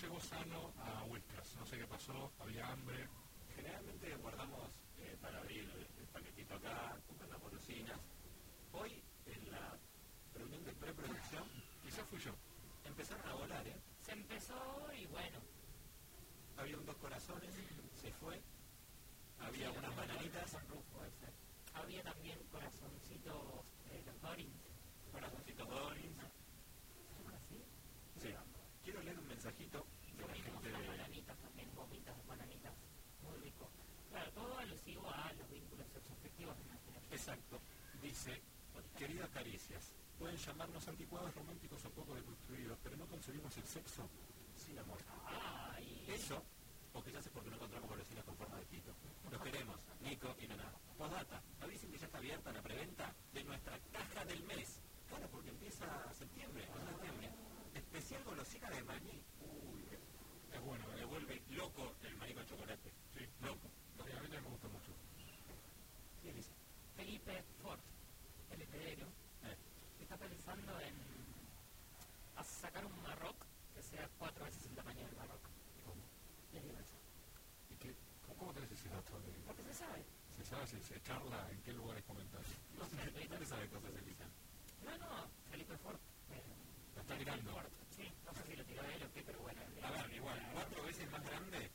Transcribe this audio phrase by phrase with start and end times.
[0.00, 1.56] llegó sano a Huescas.
[1.56, 3.08] No sé qué pasó, había hambre.
[3.56, 5.68] Generalmente guardamos eh, para abrir
[5.98, 7.98] el, paquetito acá, comprar las golosinas.
[8.72, 9.76] Hoy, en la
[10.34, 11.44] reunión de preproducción,
[11.82, 12.32] Quizás fui yo.
[12.84, 13.76] empezaron a volar, ¿eh?
[14.04, 15.38] Se empezó y bueno.
[16.56, 17.54] Había un dos corazones,
[18.00, 18.40] se fue.
[19.40, 20.98] Había unas bananitas, Rufo.
[21.74, 24.62] Había también corazoncitos de los Dorins.
[25.12, 26.16] corazoncitos Dorins.
[26.16, 27.62] ¿Se llama así?
[28.20, 28.34] Sí.
[28.82, 30.88] Quiero leer un mensajito de Yo la vimos gente unas de...
[30.88, 32.72] bananitas también, gomitas de bananitas.
[33.22, 33.70] Muy rico.
[34.10, 37.60] Claro, todo alusivo a los vínculos sexoafectivos de nuestra Exacto.
[38.02, 38.42] Dice,
[40.18, 44.08] pueden llamarnos anticuados, románticos o poco deconstruidos, pero no concebimos el sexo
[44.56, 44.98] sin amor.
[45.26, 46.42] Ay, Eso,
[46.92, 48.92] o quizás es porque no encontramos golosinas con forma de pito.
[49.30, 50.72] Los queremos, Nico y Nana.
[50.96, 54.80] Postdata, avisen que ya está abierta la preventa de nuestra caja del mes.
[55.08, 57.30] Claro, porque empieza septiembre, o septiembre.
[57.74, 59.22] Especial golosina de maní.
[59.40, 59.84] Uy,
[60.52, 62.92] Es bueno, me vuelve loco el maní con chocolate.
[63.14, 63.70] Sí, Loco.
[64.00, 64.92] A mí me gusta mucho.
[66.20, 66.52] Sí, Elisa.
[66.96, 67.78] Felipe Ford,
[68.50, 68.76] el está
[70.48, 70.94] pensando en
[72.36, 73.36] a sacar un Marroc
[73.74, 75.40] que sea cuatro veces el tamaño del Marroc.
[75.84, 76.02] ¿Cómo?
[77.70, 77.94] ¿Y qué?
[78.38, 79.18] ¿Cómo tenés ese dato?
[79.20, 80.04] de- Porque se sabe.
[80.36, 82.40] ¿Se sabe si se charla en qué lugares comentar?
[82.78, 83.46] No sé, ¿Dónde Twitter.
[83.46, 84.24] sabe cosas, Elisa?
[84.84, 85.98] No, no, Felipe Ford.
[86.30, 86.42] eh,
[86.94, 87.60] La está Felipe tirando.
[87.90, 89.60] Sí, no sé si lo tiró él o qué, pero bueno.
[89.82, 91.70] A ver, igual, cuatro veces más grande.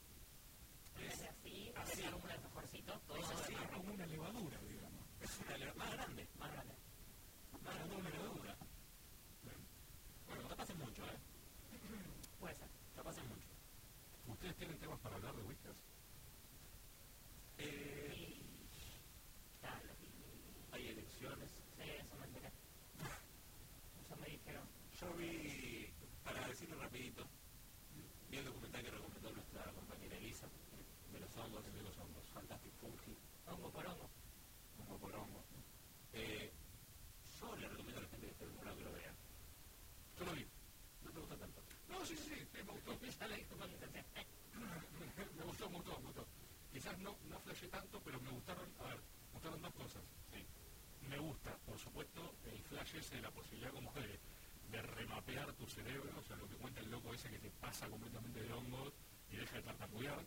[1.00, 2.02] Es así, así.
[2.04, 3.68] como un alfajorcito, Es así, de.
[3.74, 5.04] Como una levadura, digamos.
[5.20, 6.28] Es una le- más grande.
[6.40, 6.74] Más grande.
[7.64, 8.56] Más grande una levadura.
[10.28, 11.18] Bueno, capaz es mucho, ¿eh?
[12.40, 12.68] Puede ser.
[12.96, 13.48] Capaz es mucho.
[14.54, 15.76] ¿Ustedes tienen temas para hablar de Whiskas?
[17.58, 18.46] Eh,
[20.72, 21.50] hay elecciones.
[21.76, 22.52] sí, eso me enteré.
[24.06, 24.64] Eso me dijeron.
[25.02, 25.90] Yo vi,
[26.24, 27.26] para decirlo rapidito,
[28.30, 30.48] vi el documental que recomendó nuestra compañera Elisa,
[31.12, 34.10] de los hongos, de los hongos, Fantastic Fungi, Hongo por hongo.
[34.78, 35.44] hongo por hongo.
[36.14, 36.54] Eh,
[37.42, 39.16] yo le recomiendo a la gente que esté enamorado que lo vea.
[40.20, 40.46] Yo lo vi.
[41.02, 41.62] No te gusta tanto.
[41.90, 42.94] No, sí, sí, sí, me gustó.
[43.58, 44.06] Con intención.
[45.38, 46.28] me gustó, me gustó, me gustó.
[46.84, 50.04] Quizás no, no flashé tanto, pero me gustaron, a ver, me gustaron dos cosas.
[50.34, 50.46] Sí.
[51.08, 54.20] Me gusta, por supuesto, el flash ese, la posibilidad como de,
[54.70, 57.88] de remapear tu cerebro, o sea, lo que cuenta el loco ese que te pasa
[57.88, 58.92] completamente de hongo
[59.32, 60.26] y deja de tartamudear,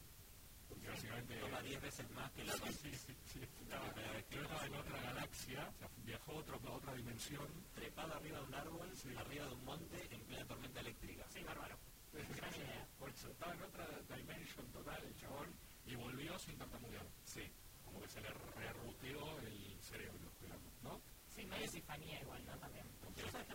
[0.67, 1.41] porque básicamente...
[1.41, 5.69] Toma 10 veces más que la Sí, sí, sí, sí, estaba, estaba en otra galaxia,
[5.69, 7.49] o sea, viajó a, otro, a otra dimensión.
[7.75, 11.27] trepada arriba de un árbol, arriba de un monte, en plena tormenta eléctrica.
[11.29, 11.77] Sí, bárbaro.
[12.99, 17.07] Por eso, estaba en otra dimension total el chabón y volvió sin tartamudear.
[17.25, 17.43] Sí.
[17.85, 21.01] Como que se le reruteó el cerebro, digamos, ¿no?
[21.29, 22.59] Sí, medio epifanía igual, ¿no?
[22.59, 22.87] También.
[23.31, 23.47] Sabes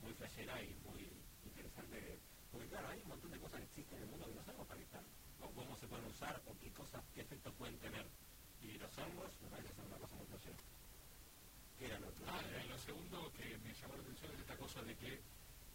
[0.00, 1.08] muy flashera y muy
[1.44, 2.18] interesante.
[2.50, 4.66] Porque claro, hay un montón de cosas que existen en el mundo que no sabemos
[4.66, 5.04] para qué están,
[5.40, 8.06] o cómo se pueden usar, o qué cosas, qué efectos pueden tener.
[8.62, 10.56] Y los hongos me parece que son una cosa muy flashera.
[11.78, 12.24] ¿Qué era lo otro?
[12.28, 15.20] Ah, lo segundo que me llamó la atención es esta cosa de que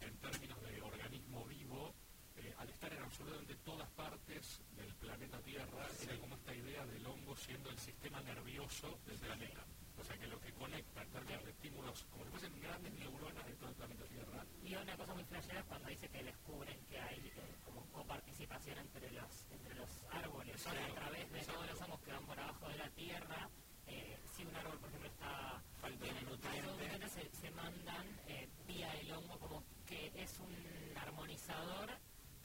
[0.00, 1.94] en términos de organismo vivo,
[2.36, 6.06] eh, al estar en absolutamente todas partes del planeta Tierra, sí.
[6.08, 9.24] era como esta idea del hongo siendo el sistema nervioso del sí.
[9.24, 9.64] planeta.
[10.00, 11.04] O sea que lo que conecta
[11.44, 14.44] de estímulos, como si fuesen grandes neuronas de todo el planeta Tierra.
[14.64, 19.10] Y una cosa muy flashera cuando dice que descubren que hay eh, como coparticipación entre
[19.12, 22.76] los, entre los árboles, a través de todos los hongos que van por abajo de
[22.76, 23.48] la Tierra.
[23.86, 26.66] Eh, si un árbol, por ejemplo, está Falta de tiene- nutrientes.
[26.72, 30.54] nutrientes, se, se mandan eh, vía el hongo como que es un
[30.98, 31.90] armonizador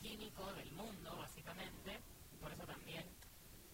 [0.02, 2.00] químico del mundo, básicamente.
[2.34, 3.04] Y por eso también,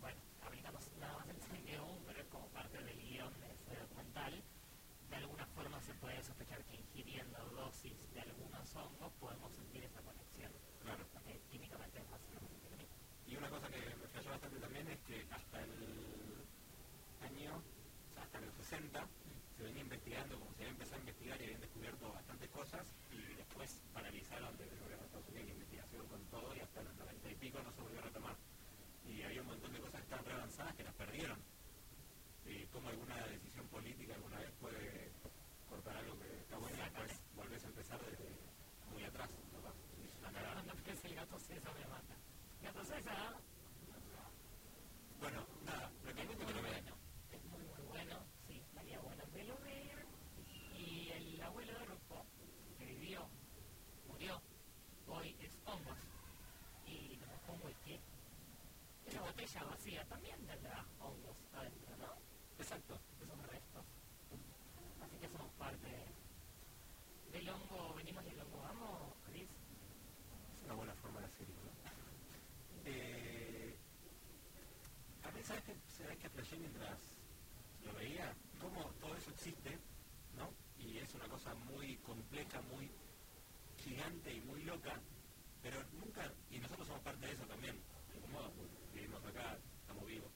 [0.02, 3.80] bueno, habilitamos nada más el sentido común, pero es como parte del guion de ese
[3.82, 4.44] documental.
[5.10, 10.02] De alguna forma se puede sospechar que ingiriendo dosis de algunos hongos podemos sentir esa
[10.02, 10.52] conexión.
[10.82, 11.06] Claro.
[11.14, 12.06] Porque químicamente es.
[13.28, 16.46] Y una cosa que me falló bastante también es que hasta el
[17.22, 19.08] año, o sea, hasta los 60,
[19.56, 23.36] se venía investigando, como se había empezado a investigar y habían descubierto bastantes cosas, y
[23.36, 26.96] después paralizaron desde el gobierno de Estados Unidos la investigación con todo, y hasta los
[26.96, 28.36] 90 y pico no se volvió a retomar.
[29.06, 31.38] Y había un montón de cosas que estaban re avanzadas que las perdieron.
[32.46, 35.12] Y como alguna decisión política alguna vez puede
[35.70, 38.30] cortar algo que está bueno y después volvés a empezar desde
[38.92, 39.30] muy atrás.
[39.52, 39.76] capaz.
[40.02, 40.54] Y es una cagada.
[40.56, 42.16] Cuando empieza el gato César me mata.
[42.64, 43.36] Gato César
[45.20, 46.84] Bueno, nada, recomiendo que muy lo vean.
[46.84, 46.98] bueno.
[47.32, 48.16] Es muy muy bueno,
[48.48, 50.06] sí, estaría bueno verlo ver.
[50.78, 52.26] Y el abuelo de Rocco,
[52.78, 53.28] que vivió,
[54.08, 54.42] murió,
[55.08, 55.98] hoy es hongos.
[56.88, 58.00] Y nos dejó un whisky.
[59.06, 62.14] Esa botella vacía también tendrá hongos adentro, ¿no?
[62.58, 63.00] Exacto.
[63.22, 63.86] Esos restos.
[65.02, 66.06] Así que somos parte
[67.32, 69.50] del hongo, venimos y del hongo vamos, Chris.
[70.60, 71.56] Es una buena forma de hacerlo.
[71.64, 71.70] ¿no?
[72.86, 73.76] Eh,
[75.24, 77.00] a mí, ¿sabes qué, ¿sabes qué flashé mientras
[77.84, 78.32] lo veía?
[78.62, 79.80] Cómo todo eso existe,
[80.38, 80.54] ¿no?
[80.78, 82.92] Y es una cosa muy compleja, muy
[83.84, 84.94] gigante y muy loca,
[85.64, 87.76] pero nunca, y nosotros somos parte de eso también,
[88.10, 88.52] de algún modo,
[88.94, 90.32] vivimos acá, estamos vivos.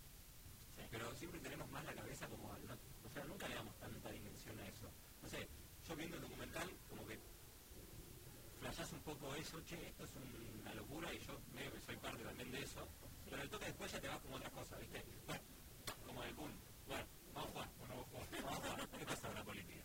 [0.90, 2.74] Pero siempre tenemos más la cabeza como, no-
[3.06, 4.90] o sea, nunca le damos tanta dimensión a eso.
[5.22, 5.48] No sé,
[5.88, 7.20] yo viendo el documental, como que
[9.36, 10.12] eso, che, esto es
[10.62, 12.88] una locura y yo medio que soy parte también de eso,
[13.30, 15.04] pero el toque después ya te vas como otra cosa, ¿viste?
[15.28, 15.42] Bueno,
[16.06, 16.52] como el boom,
[16.88, 18.90] bueno, vamos a jugar, bueno, vamos a jugar, vamos a jugar.
[19.00, 19.84] ¿Qué pasa con la política?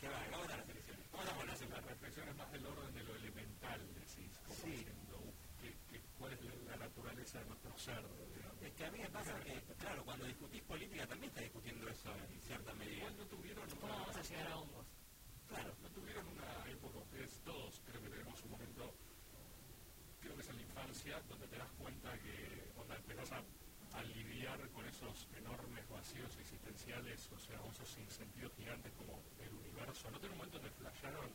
[0.00, 0.24] ¿Qué va?
[0.30, 1.06] ¿Cómo están las elecciones?
[1.10, 4.70] ¿Cómo estamos las La reflexión es más del orden de lo elemental, decís, como Sí.
[4.70, 5.18] diciendo,
[5.60, 8.02] ¿qué- qué- cuál es la, la naturaleza de nuestro ser,
[8.34, 8.62] digamos.
[8.62, 12.14] Es que a mí me pasa que, claro, cuando discutís política también estás discutiendo eso
[12.14, 13.06] en cierta medida.
[13.28, 14.86] Tuvieron ¿Cómo vamos a llegar a hongos?
[15.48, 18.94] Claro, no tuvieron una época, ustedes todos creo que tenemos un momento,
[20.20, 20.36] creo
[21.00, 23.40] infancia, donde te das cuenta que onda, empezás a,
[23.98, 30.10] a lidiar con esos enormes vacíos existenciales, o sea, esos sinsentidos gigantes como el universo.
[30.10, 31.30] ¿No tiene un momento donde flasharon,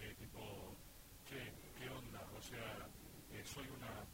[0.00, 0.74] eh, tipo,
[1.28, 2.20] che, qué onda?
[2.36, 2.88] O sea,
[3.32, 4.04] eh, soy una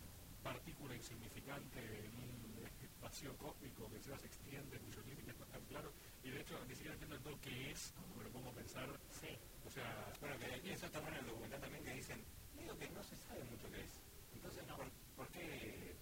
[0.43, 2.41] partícula insignificante en un
[3.01, 5.93] vacío cósmico que se se extiende, cuyos límites no están claros,
[6.25, 9.29] y de hecho ni siquiera entiendo del todo qué es, pero cómo pensar, Sí.
[9.67, 12.25] o sea, bueno, que eso está bueno en el documental también que dicen,
[12.59, 14.10] digo que no se sabe mucho qué es.
[14.41, 15.95] Entonces, ¿por, ¿por qué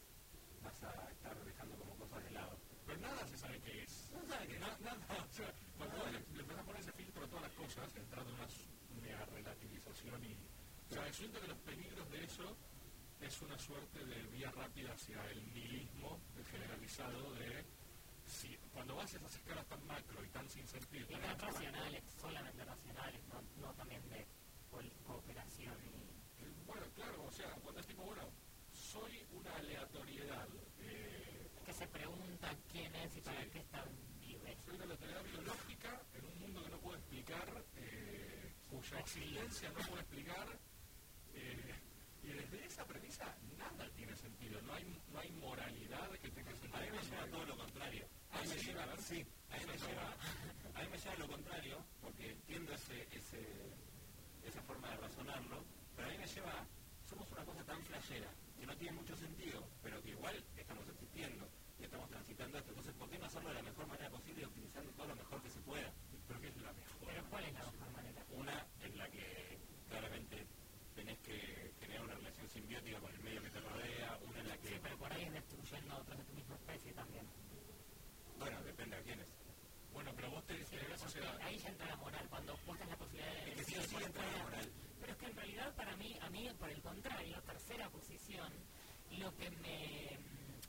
[0.63, 2.57] vas a estar dejando como cosas de lado?
[2.87, 4.11] pero nada se sabe qué es.
[4.15, 4.61] No sabe qué es.
[4.61, 7.53] Na- nada, o sea, cuando le, le empezás a poner ese filtro a todas las
[7.53, 8.49] cosas, entrando en una
[9.03, 10.37] mega relativización y...
[10.91, 12.57] O sea, siento que los peligros de eso
[13.21, 17.65] es una suerte de vía rápida hacia el nihilismo el generalizado de...
[18.27, 22.03] Si, cuando vas a esas escalas tan macro y tan sin sentido, Y abstractas, racionales,
[22.21, 24.27] solamente racionales, no, no también de
[25.07, 26.43] cooperación y...
[26.45, 28.23] Eh, Bueno, claro, o sea, cuando es tipo, bueno,
[28.73, 30.49] soy una aleatoriedad,
[31.65, 33.51] que se pregunta quién es y para Sí.
[33.53, 33.85] qué está
[34.21, 34.57] vive.
[34.65, 37.65] soy una aleatoriedad biológica en un mundo que no puedo explicar,
[38.71, 40.59] cuya existencia no puedo explicar,
[42.23, 43.25] y desde esa premisa
[43.57, 46.77] nada tiene sentido, no hay, no hay moralidad que tenga sentido.
[46.77, 48.07] A mí me lleva todo lo contrario.
[48.33, 49.01] A mí me lleva, a ver.
[49.01, 53.41] sí, a mí me lleva, a lo contrario, porque entiendo ese, ese,
[54.45, 55.65] esa forma de razonarlo,
[55.97, 56.67] pero a mí me lleva,
[57.09, 58.29] somos una cosa tan flashera,
[58.59, 61.49] que no tiene mucho sentido, pero que igual estamos existiendo
[61.81, 61.85] y
[62.57, 62.71] esto.
[62.71, 65.43] Entonces, ¿por qué no hacerlo de la mejor manera posible y utilizando todo lo mejor
[65.43, 65.93] que se pueda?
[66.27, 67.09] Pero que es la mejor.
[67.09, 68.25] Pero ¿cuál es la mejor manera?
[68.33, 70.47] Una en la que claramente
[70.95, 74.57] tenés que generar una relación simbiótica con el medio que te rodea, una en la
[74.59, 77.27] que, Sí, pero por ahí es destruyendo a otros de tu misma especie también.
[78.39, 79.27] bueno, depende a quiénes.
[79.93, 82.55] Bueno, pero vos te, Sí, te pero o sea, ahí ya entra la moral cuando
[82.67, 84.73] tenés la posibilidad de Es que sí sí entra la moral.
[85.01, 88.53] Pero es que en realidad para mí, a mí por el contrario, tercera posición,
[89.19, 90.19] lo que me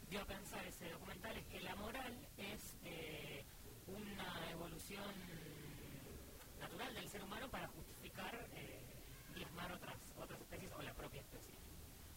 [0.10, 3.46] dio a pensar ese documental es que la moral es eh,
[3.86, 5.14] una evolución
[6.60, 8.82] natural del ser humano para justificar eh,
[9.36, 11.54] diezmar otras, otras especies o la propia especie.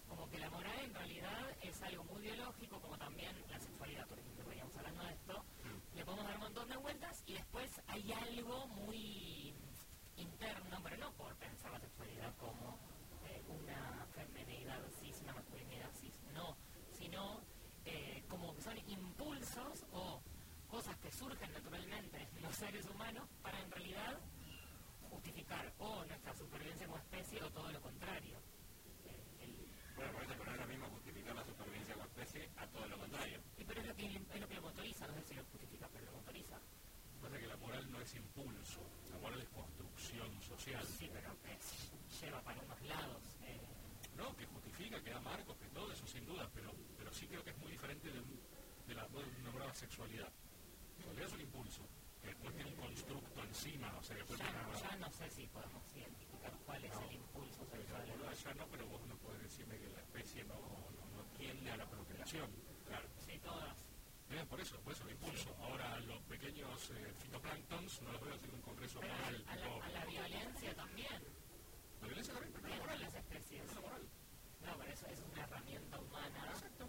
[0.08, 4.18] Como que la moral en realidad es algo muy biológico, como también la sexualidad, por
[4.18, 5.96] ejemplo, veníamos hablando de esto, mm.
[5.96, 9.21] le podemos dar un montón de vueltas y después hay algo muy
[22.62, 24.20] seres humanos para en realidad
[25.10, 28.38] justificar o nuestra supervivencia como especie o todo lo contrario.
[29.96, 33.40] Bueno, por eso pero lo mismo justificar la supervivencia como especie a todo lo contrario.
[33.58, 35.88] Y pero es lo que, es lo, que lo motoriza, no sé si lo justifica,
[35.92, 36.56] pero lo motoriza.
[37.20, 40.86] Pasa que la moral no es impulso, la moral es construcción social.
[40.86, 41.58] Sí, pero que
[42.20, 43.22] lleva para unos lados.
[43.42, 43.58] Eh.
[44.16, 47.42] No, que justifica, que da marcos, que todo eso sin duda, pero, pero sí creo
[47.42, 48.22] que es muy diferente de,
[48.86, 49.08] de la
[49.52, 50.30] nueva sexualidad.
[50.98, 51.82] En realidad es un impulso,
[52.22, 55.82] después tiene un constructo encima, o sea, que ya, no, ya no sé si podemos
[55.94, 58.02] identificar cuál es el impulso sexual.
[58.44, 61.86] Ya no, pero vos no podés decirme que la especie no, no, tiende a la
[61.86, 62.50] procreación.
[62.86, 63.06] Claro.
[63.24, 63.76] Sí, todas.
[64.28, 65.54] Bien, por eso, por eso el impulso.
[65.60, 69.44] Ahora los pequeños eh, fitoplánctons no los veo haciendo un congreso pero moral.
[69.46, 71.22] A, la, a la violencia también.
[72.00, 73.00] La violencia también, pero no moral.
[73.00, 73.74] las especies.
[73.74, 74.02] No moral.
[74.64, 76.46] No, pero eso, eso es una herramienta humana.
[76.54, 76.88] Exacto.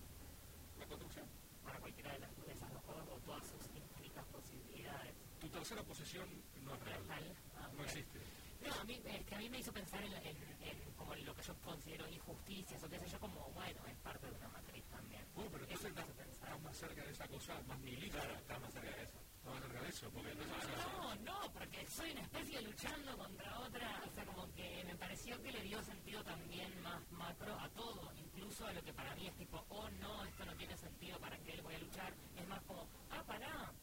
[0.80, 1.26] La construcción.
[1.64, 5.14] Para cualquiera de, las, de esas dos cosas o todas sus infinitas posibilidades.
[5.42, 6.28] Tu tercera posición
[6.66, 7.36] no es real.
[7.56, 8.20] Ah, no existe.
[8.68, 11.34] No, a mí, es que a mí me hizo pensar en, en, en como lo
[11.34, 14.84] que yo considero injusticias o qué sé yo, como, bueno, es parte de una matriz
[14.92, 15.24] también.
[15.36, 18.20] Uh, pero entonces estás, estás más cerca de esa cosa más nihilista.
[18.20, 19.20] Claro, estás más cerca de eso.
[19.38, 20.10] Estás más cerca de eso.
[20.12, 24.84] Porque entonces, no, no, porque soy una especie luchando contra otra, o sea, como que
[24.84, 28.92] me pareció que le dio sentido también más macro a todo, incluso a lo que
[28.92, 30.14] para mí es tipo, oh no
[30.58, 32.14] tiene sentido, ¿para qué le voy a luchar?
[32.38, 33.74] Es más como, ah, pará,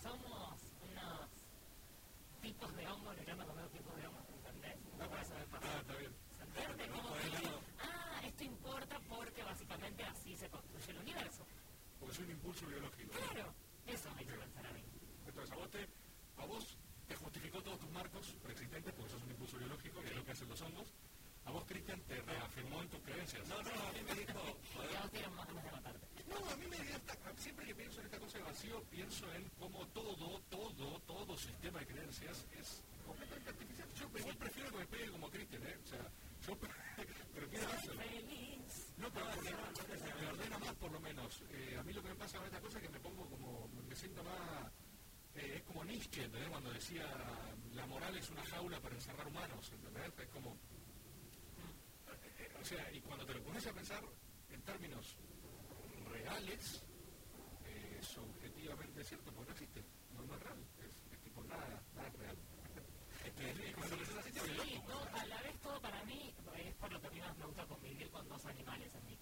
[0.00, 1.30] somos unos
[2.40, 4.76] tipos de hongos, le llaman como tipos de hongos, ¿entendés?
[4.98, 6.12] No, ah, está bien.
[6.36, 6.88] ¿Se entiende?
[6.88, 7.48] Como que,
[7.80, 11.46] ah, esto importa porque básicamente así se construye el universo.
[12.60, 13.12] Biológico.
[13.12, 13.54] Claro,
[13.86, 14.84] eso me hizo pensar a mí.
[15.26, 15.88] Entonces, a vos, te,
[16.36, 16.76] a vos
[17.08, 20.24] te justificó todos tus marcos preexistentes, porque eso es un impulso biológico, que es lo
[20.24, 20.92] que hacen los hongos.
[21.44, 23.48] A vos, Cristian, te reafirmó en tus creencias.
[23.48, 24.58] No, no, a mí me dijo...
[26.28, 26.76] No, a mí me
[27.42, 31.80] siempre que pienso en esta cosa de vacío, pienso en cómo todo, todo, todo sistema
[31.80, 33.88] de creencias es completamente artificial.
[33.98, 35.76] Yo igual prefiero que me pegue como Cristian, ¿eh?
[35.82, 36.10] O sea,
[36.46, 37.92] yo prefiero eso.
[38.98, 39.26] No, pero
[40.82, 41.40] por lo menos.
[41.52, 43.68] Eh, a mí lo que me pasa con esta cosa es que me pongo como,
[43.88, 44.66] me siento más...
[45.36, 46.50] Eh, es como Nietzsche, ¿entendés?
[46.50, 47.06] Cuando decía
[47.72, 50.12] la moral es una jaula para encerrar humanos, ¿entendés?
[50.18, 50.58] Es como...
[52.60, 54.02] o sea, y cuando te lo pones a pensar
[54.50, 55.16] en términos
[56.10, 56.82] reales,
[57.64, 59.84] eh, es objetivamente cierto, porque no existe,
[60.14, 62.36] no, no es real, es, es tipo nada, nada es real.
[64.62, 67.36] Sí, no, a la vez todo para mí es por lo que a mí más
[67.38, 69.16] me gusta convivir con dos animales en mi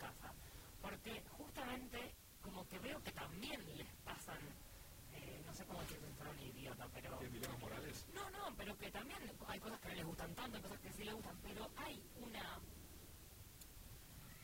[2.71, 4.39] como que veo que también les pasan,
[5.13, 7.19] eh, no sé cómo decir un idiota, pero...
[7.59, 8.07] morales?
[8.15, 10.93] No, no, pero que también hay cosas que no les gustan tanto, hay cosas que
[10.93, 12.61] sí les gustan, pero hay una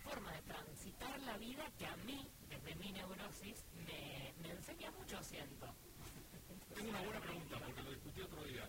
[0.04, 5.22] forma de transitar la vida que a mí, desde mi neurosis, me, me enseña mucho,
[5.22, 5.66] siento.
[6.74, 8.68] Tengo una buena pregunta, porque lo discutí otro día.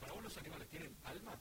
[0.00, 1.38] ¿Para vos los animales tienen alma?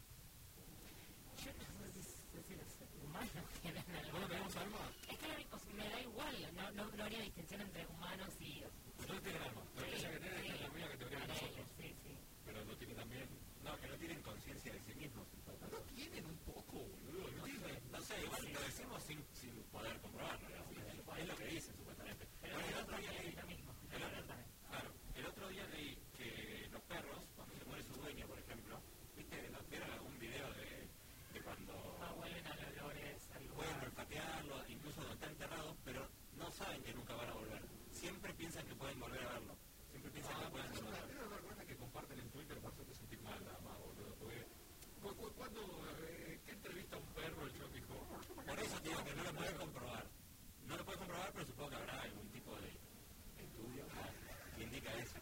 [1.37, 2.67] Yo no sé si los
[3.03, 3.29] humanos
[3.61, 4.19] tienen alma.
[4.19, 4.77] ¿No tenemos alma?
[5.07, 5.48] Es que
[5.79, 8.63] me da igual, no, no, no, haría distinción entre humanos y...
[8.99, 11.65] Ustedes tienen alma, la sí, que tienen sí, es la misma categoría que nosotros.
[11.77, 12.13] Sí, sí.
[12.45, 13.27] Pero no tienen también...
[13.63, 15.27] No, que no tienen conciencia de sí mismos.
[15.71, 17.31] No tienen un poco, boludo.
[17.31, 20.47] No, tienen, no sé, igual lo decimos sin, sin poder comprobarlo.
[21.17, 22.27] Es lo que dicen, supuestamente.
[22.41, 23.71] Pero el otro día leí lo mismo.
[23.89, 28.79] Claro, el otro día leí que los perros, cuando se muere su dueño, por ejemplo,
[29.15, 29.49] ¿viste?
[29.69, 30.87] ¿Vieron algún video de,
[31.33, 31.73] de cuando...
[32.01, 32.51] Ah, huelen a
[32.83, 36.07] olores, Pueden olfatearlo, incluso cuando está enterrado, pero
[36.37, 37.61] no saben que nunca van a volver.
[37.91, 39.55] Siempre piensan que pueden volver a verlo.
[39.91, 41.35] Siempre piensan ah, que pueden volver a verlo.
[41.35, 44.15] Es una que comparten en Twitter por hacerte sentir mal, nada más, boludo.
[44.15, 45.61] Porque, ¿cuándo,
[46.07, 47.93] eh, ¿qué entrevista a un perro el show dijo?
[48.45, 50.05] Por eso digo que no lo puedes comprobar.
[50.67, 52.69] No lo puedes comprobar, pero supongo que habrá algún tipo de
[53.43, 53.83] estudio
[54.55, 55.17] que indica eso.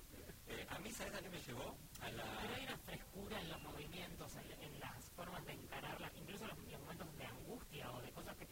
[0.47, 1.77] Eh, a mí, ¿sabes a qué me llevó?
[2.01, 2.23] A la...
[2.41, 6.57] Pero hay una frescura en los movimientos, en, en las formas de encararlas, incluso los,
[6.57, 8.47] los, momentos de angustia o de cosas que...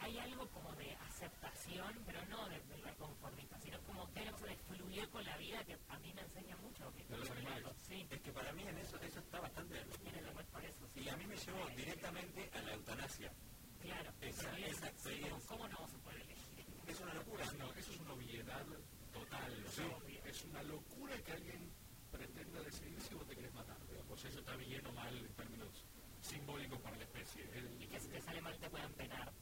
[0.00, 4.38] Hay algo como de aceptación, pero no de, de la conformista, sino como que algo
[4.44, 6.92] de fluir con la vida que a mí me enseña mucho.
[6.92, 7.66] Que de los animales.
[7.88, 8.06] Sí.
[8.10, 9.80] Es que para mí en eso, eso está bastante...
[10.02, 10.20] Tiene
[10.52, 11.00] por eso, sí.
[11.00, 13.32] Y a mí me llevó directamente a la eutanasia.
[13.80, 15.46] Claro, esa, esa experiencia.
[15.46, 16.66] ¿Cómo, no se puede elegir?
[16.86, 17.44] Es una locura.
[17.58, 18.66] No, eso es una obviedad
[19.12, 19.64] total.
[19.66, 19.86] O sea,
[20.24, 21.72] es una locura que alguien
[22.16, 23.76] pretenda decidir si vos te querés matar.
[24.14, 25.84] Pues eso está bien o mal en términos
[26.22, 27.50] simbólicos para la especie.
[27.80, 29.32] Y que si te sale mal te puedan penar.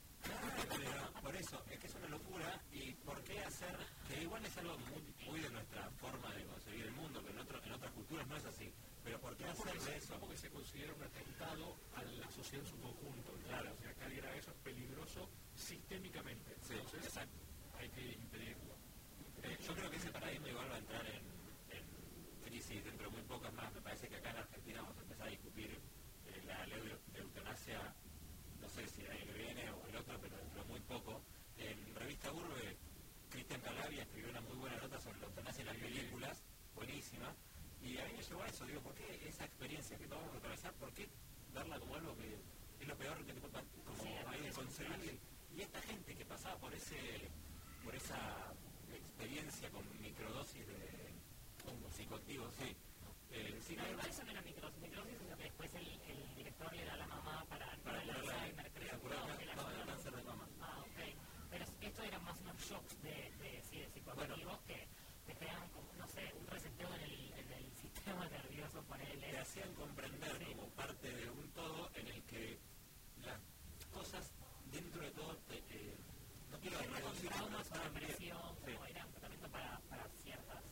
[1.21, 3.77] por eso, es que es una locura y por qué hacer,
[4.09, 7.39] que igual es algo muy, muy de nuestra forma de concebir el mundo, que en,
[7.39, 8.73] otro, en otras culturas no es así,
[9.05, 10.19] pero por qué hacer eso?
[10.19, 13.33] Porque se considera un atentado a la sociedad en su conjunto.
[13.47, 13.75] Claro.
[13.75, 16.57] O sea, que alguien haga eso es peligroso sistémicamente.
[16.63, 17.37] Sí, Entonces, exacto.
[17.79, 18.75] hay que impedirlo.
[19.43, 21.23] Eh, yo creo que ese paradigma igual va a entrar en,
[21.77, 22.03] en
[22.53, 23.73] crisis dentro de muy pocas más.
[23.73, 25.71] Me parece que acá en Argentina vamos a empezar a discutir
[26.27, 26.81] eh, la ley
[27.13, 27.95] de, eutanasia,
[28.61, 31.23] no sé si el año que viene o el otro, pero dentro muy poco.
[31.57, 32.77] En revista Urbe,
[33.31, 36.43] Cristian Calabria escribió una muy buena nota sobre la eutanasia en las películas,
[36.75, 37.35] buenísima.
[37.83, 40.39] Y a mí me llevó a eso, digo, ¿por qué esa experiencia que vamos a
[40.39, 41.09] atravesar, por qué
[41.53, 42.39] darla como algo que
[42.81, 43.53] es lo peor que te puede
[43.85, 45.21] como sí,
[45.57, 47.31] Y esta gente que pasaba por ese
[47.85, 48.55] por esa
[48.93, 51.03] experiencia con microdosis de
[51.93, 52.77] psicoactivos, sí.
[53.31, 56.35] Eh, sí no, igual eso no era microdosis, microdosis es lo que después el, el
[56.37, 58.23] director le da a la mamá para, para, para.
[58.23, 60.49] No, el cáncer de mama.
[60.61, 61.01] Ah, ok.
[61.51, 63.63] Pero esto eran más unos shocks de, de,
[64.23, 64.87] que
[65.27, 69.19] te crean como, no sé, un reseteo en el, en el sistema nervioso, por él.
[69.19, 72.59] Te hacían comprender como parte de un todo en el que
[73.25, 73.41] las
[73.93, 74.31] cosas
[74.71, 75.97] dentro de todo te, eh,
[76.53, 78.73] no quiero reducir traumas o depresión, sí.
[78.91, 80.63] era un tratamiento para, para ciertas.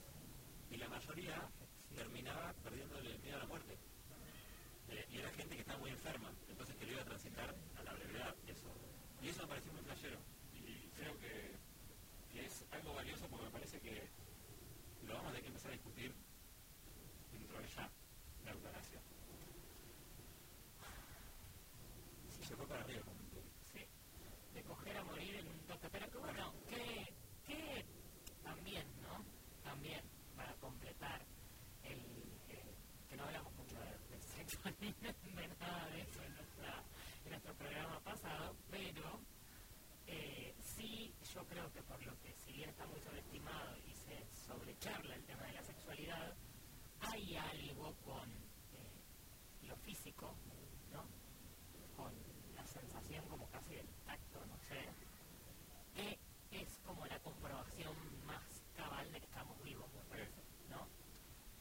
[0.71, 1.51] Y la mayoría
[1.95, 3.77] terminaba perdiendo el miedo a la muerte.
[4.91, 7.83] Eh, y era gente que estaba muy enferma, entonces que lo iba a transitar a
[7.83, 8.35] la brevedad.
[8.47, 8.71] Eso.
[9.21, 10.19] Y eso me pareció muy flashero.
[10.55, 11.59] Y creo que,
[12.71, 14.09] algo valioso porque me parece que
[15.07, 16.15] lo vamos a tener que empezar a discutir
[17.33, 17.91] dentro de ya,
[18.45, 19.01] la eutanasia.
[22.29, 23.03] Si se fue para arriba,
[23.73, 23.81] Sí,
[24.55, 25.89] de coger a morir en un toque.
[25.91, 27.85] Pero que bueno, que,
[28.43, 29.25] también, ¿no?
[29.63, 30.03] También,
[30.37, 31.25] para completar
[31.83, 32.01] el,
[33.09, 36.85] que no hablamos mucho de, de sexo ni de nada de eso en, nuestra,
[37.25, 39.21] en nuestro programa pasado, pero
[40.07, 44.27] eh, sí yo creo que por lo que si bien está muy sobreestimado y se
[44.47, 46.35] sobrecharla el tema de la sexualidad,
[47.01, 49.77] hay algo con eh, lo
[50.21, 50.35] físico,
[50.93, 51.05] ¿no?
[51.97, 52.13] Con
[52.55, 54.89] la sensación como casi del tacto, no sé,
[55.95, 57.95] que es como la comprobación
[58.27, 60.87] más cabal de que estamos vivos, me parece, ¿no?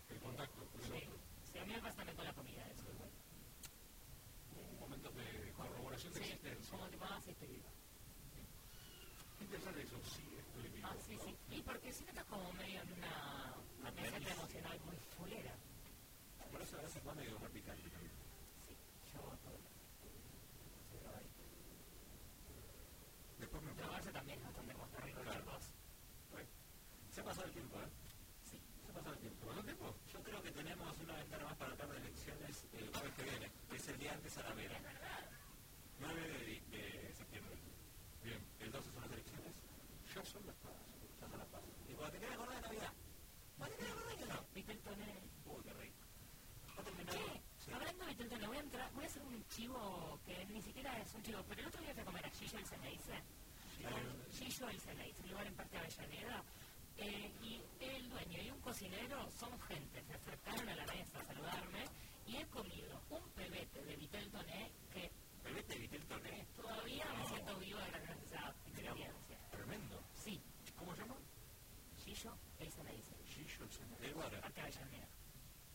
[0.10, 1.04] El contacto, sí.
[1.52, 3.10] sí, a mí me pasa también con la comida eso, igual.
[4.80, 6.72] Momentos de corroboración de sí, existencia.
[6.72, 7.70] Como ah, sí estoy viva.
[9.42, 10.88] Interesante eso, sí, estoy vivo.
[10.90, 11.36] Ah, sí, sí.
[11.56, 15.56] Y porque si estás como medio en una meseta emocional muy fulera.
[16.52, 18.12] Por eso en cuando hay que comer picante también.
[18.68, 18.76] Sí,
[19.14, 19.60] yo todo.
[23.60, 25.40] Después me Drogarse también es bastante como terrible, Claro.
[25.42, 25.64] chicos.
[27.12, 27.90] Se pasado el tiempo, ¿eh?
[28.50, 28.58] Sí.
[28.88, 29.46] Se pasado el tiempo.
[29.46, 29.96] ¿Cuánto tiempo?
[30.14, 33.52] Yo creo que tenemos una ventana más para hablar de elecciones el jueves que viene,
[33.70, 34.78] que es el día antes a la vera.
[34.78, 35.30] Es verdad.
[36.00, 37.56] 9 de, de septiembre.
[38.24, 38.40] Bien.
[38.62, 39.54] El 12 son las elecciones,
[40.16, 40.88] Ya son las pagas.
[41.20, 41.70] ya son las pasos.
[41.90, 42.94] Y cuando te quieres acordar de Navidad,
[43.58, 44.40] cuando te quieres acordar que no.
[44.56, 45.12] Viteltoné.
[45.46, 45.98] Uy, qué rico.
[46.78, 47.12] ¿Va a?
[47.12, 47.72] Che, Sí.
[47.74, 51.14] hablando de Viteltoné, voy a entrar, voy a hacer un chivo que ni siquiera es
[51.14, 53.20] un chivo, pero el otro día fui a comer a Gillo el Ceneice.
[54.32, 56.44] Gillo el Ceneice, un lugar en Parque Avellaneda.
[56.98, 61.26] Eh, y el dueño y un cocinero son gente, se acercaron a la mesa a
[61.26, 61.86] saludarme
[62.28, 65.10] y he comido un pebete de Viteltoné que
[65.44, 66.46] Pebete de Vitel Toné.
[66.56, 69.38] todavía me siento vivo de gracias esa experiencia.
[69.52, 70.04] Tremendo.
[70.14, 70.42] Sí,
[70.78, 71.16] ¿Cómo se llama?
[72.04, 74.02] Gillo el Ceneice, Gillo el.
[74.02, 74.42] Del Guadra.
[74.42, 75.08] Parque Avellaneda.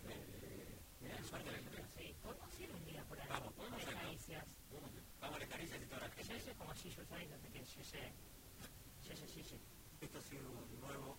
[0.09, 1.85] Eh, de.
[1.97, 3.29] Sí, podemos ir un día por ahí.
[3.29, 3.54] Vamos,
[7.15, 8.11] マイナで練習して、
[8.99, 9.63] シャシャシャシャっ
[10.03, 11.15] てとするのを